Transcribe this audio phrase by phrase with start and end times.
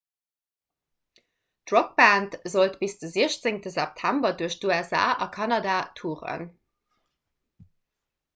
[1.71, 6.49] d'rockband sollt bis de 16 september duerch d'usa a kanada touren